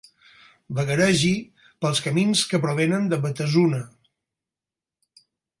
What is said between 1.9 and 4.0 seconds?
camins que provenen de Batasuna.